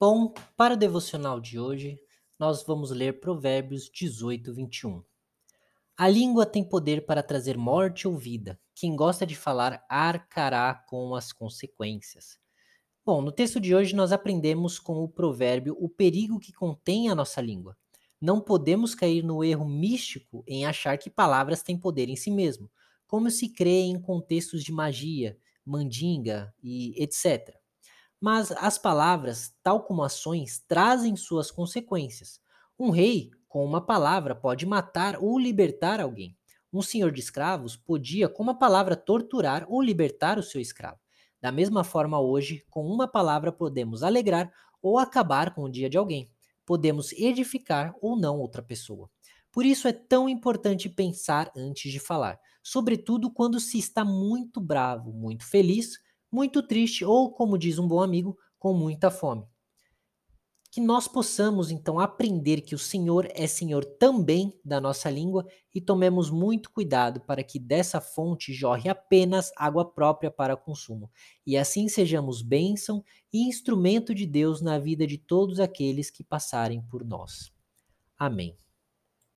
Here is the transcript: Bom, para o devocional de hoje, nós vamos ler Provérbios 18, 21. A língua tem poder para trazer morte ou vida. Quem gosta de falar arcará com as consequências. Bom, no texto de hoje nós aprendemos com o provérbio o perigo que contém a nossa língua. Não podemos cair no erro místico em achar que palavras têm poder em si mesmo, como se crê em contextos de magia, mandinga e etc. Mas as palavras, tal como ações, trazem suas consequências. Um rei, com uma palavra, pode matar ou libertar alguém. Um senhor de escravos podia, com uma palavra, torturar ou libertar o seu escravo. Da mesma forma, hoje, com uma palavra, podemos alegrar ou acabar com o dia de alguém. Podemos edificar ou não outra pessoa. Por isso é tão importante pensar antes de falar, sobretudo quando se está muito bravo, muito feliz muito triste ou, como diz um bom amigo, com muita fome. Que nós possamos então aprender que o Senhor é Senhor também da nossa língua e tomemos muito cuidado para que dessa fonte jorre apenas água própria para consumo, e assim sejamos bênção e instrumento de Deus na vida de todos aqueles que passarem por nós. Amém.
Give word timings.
Bom, 0.00 0.32
para 0.56 0.74
o 0.74 0.76
devocional 0.76 1.40
de 1.40 1.58
hoje, 1.58 1.98
nós 2.38 2.62
vamos 2.62 2.92
ler 2.92 3.18
Provérbios 3.18 3.90
18, 3.90 4.54
21. 4.54 5.02
A 5.96 6.08
língua 6.08 6.46
tem 6.46 6.62
poder 6.62 7.04
para 7.04 7.20
trazer 7.20 7.58
morte 7.58 8.06
ou 8.06 8.16
vida. 8.16 8.60
Quem 8.76 8.94
gosta 8.94 9.26
de 9.26 9.34
falar 9.34 9.84
arcará 9.88 10.72
com 10.72 11.16
as 11.16 11.32
consequências. 11.32 12.38
Bom, 13.04 13.20
no 13.20 13.32
texto 13.32 13.58
de 13.58 13.74
hoje 13.74 13.92
nós 13.92 14.12
aprendemos 14.12 14.78
com 14.78 15.02
o 15.02 15.08
provérbio 15.08 15.76
o 15.80 15.88
perigo 15.88 16.38
que 16.38 16.52
contém 16.52 17.08
a 17.08 17.14
nossa 17.16 17.40
língua. 17.40 17.76
Não 18.20 18.40
podemos 18.40 18.94
cair 18.94 19.24
no 19.24 19.42
erro 19.42 19.68
místico 19.68 20.44
em 20.46 20.64
achar 20.64 20.96
que 20.96 21.10
palavras 21.10 21.60
têm 21.60 21.76
poder 21.76 22.08
em 22.08 22.14
si 22.14 22.30
mesmo, 22.30 22.70
como 23.04 23.28
se 23.32 23.48
crê 23.48 23.80
em 23.80 24.00
contextos 24.00 24.62
de 24.62 24.70
magia, 24.70 25.36
mandinga 25.66 26.54
e 26.62 26.94
etc. 27.02 27.58
Mas 28.20 28.50
as 28.52 28.78
palavras, 28.78 29.54
tal 29.62 29.82
como 29.84 30.02
ações, 30.02 30.62
trazem 30.66 31.16
suas 31.16 31.50
consequências. 31.50 32.40
Um 32.78 32.90
rei, 32.90 33.30
com 33.48 33.64
uma 33.64 33.80
palavra, 33.84 34.34
pode 34.34 34.66
matar 34.66 35.16
ou 35.20 35.38
libertar 35.38 36.00
alguém. 36.00 36.36
Um 36.72 36.82
senhor 36.82 37.12
de 37.12 37.20
escravos 37.20 37.76
podia, 37.76 38.28
com 38.28 38.42
uma 38.42 38.58
palavra, 38.58 38.96
torturar 38.96 39.64
ou 39.68 39.80
libertar 39.82 40.38
o 40.38 40.42
seu 40.42 40.60
escravo. 40.60 40.98
Da 41.40 41.52
mesma 41.52 41.84
forma, 41.84 42.20
hoje, 42.20 42.64
com 42.68 42.84
uma 42.84 43.06
palavra, 43.06 43.52
podemos 43.52 44.02
alegrar 44.02 44.52
ou 44.82 44.98
acabar 44.98 45.54
com 45.54 45.62
o 45.62 45.70
dia 45.70 45.88
de 45.88 45.96
alguém. 45.96 46.28
Podemos 46.66 47.12
edificar 47.12 47.94
ou 48.00 48.18
não 48.18 48.38
outra 48.38 48.62
pessoa. 48.62 49.08
Por 49.50 49.64
isso 49.64 49.88
é 49.88 49.92
tão 49.92 50.28
importante 50.28 50.88
pensar 50.88 51.50
antes 51.56 51.90
de 51.90 51.98
falar, 51.98 52.38
sobretudo 52.62 53.30
quando 53.30 53.58
se 53.58 53.78
está 53.78 54.04
muito 54.04 54.60
bravo, 54.60 55.12
muito 55.12 55.44
feliz 55.44 55.98
muito 56.30 56.62
triste 56.62 57.04
ou, 57.04 57.32
como 57.32 57.58
diz 57.58 57.78
um 57.78 57.86
bom 57.86 58.02
amigo, 58.02 58.36
com 58.58 58.74
muita 58.74 59.10
fome. 59.10 59.46
Que 60.70 60.80
nós 60.82 61.08
possamos 61.08 61.70
então 61.70 61.98
aprender 61.98 62.60
que 62.60 62.74
o 62.74 62.78
Senhor 62.78 63.26
é 63.34 63.46
Senhor 63.46 63.84
também 63.84 64.52
da 64.62 64.80
nossa 64.80 65.08
língua 65.08 65.46
e 65.74 65.80
tomemos 65.80 66.30
muito 66.30 66.70
cuidado 66.70 67.20
para 67.22 67.42
que 67.42 67.58
dessa 67.58 68.00
fonte 68.00 68.52
jorre 68.52 68.90
apenas 68.90 69.50
água 69.56 69.90
própria 69.90 70.30
para 70.30 70.56
consumo, 70.56 71.10
e 71.46 71.56
assim 71.56 71.88
sejamos 71.88 72.42
bênção 72.42 73.02
e 73.32 73.48
instrumento 73.48 74.14
de 74.14 74.26
Deus 74.26 74.60
na 74.60 74.78
vida 74.78 75.06
de 75.06 75.16
todos 75.16 75.58
aqueles 75.58 76.10
que 76.10 76.22
passarem 76.22 76.82
por 76.82 77.02
nós. 77.02 77.50
Amém. 78.18 78.54